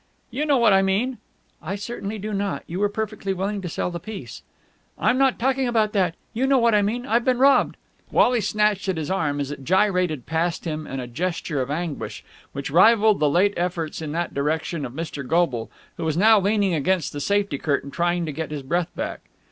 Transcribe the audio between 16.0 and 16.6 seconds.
was now